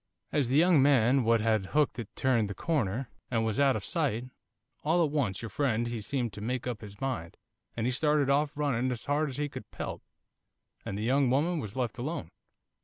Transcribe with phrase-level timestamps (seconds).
[0.31, 3.85] 'As the young man what had hooked it turned the corner, and was out of
[3.85, 4.25] sight,
[4.83, 7.37] all at once your friend he seemed to make up his mind,
[7.77, 10.01] and he started off running as hard as he could pelt,
[10.83, 12.31] and the young woman was left alone.